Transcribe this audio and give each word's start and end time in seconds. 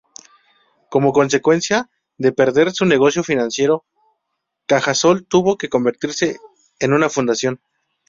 Como 0.89 1.13
consecuencia 1.13 1.91
de 2.17 2.31
perder 2.31 2.71
su 2.71 2.85
negocio 2.85 3.23
financiero, 3.23 3.85
Cajasol 4.65 5.27
tuvo 5.27 5.59
que 5.59 5.69
convertirse 5.69 6.39
en 6.79 6.93
una 6.93 7.07
fundación. 7.07 7.61